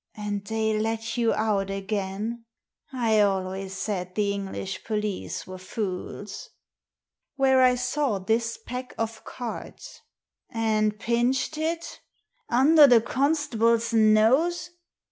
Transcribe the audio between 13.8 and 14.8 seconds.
nose.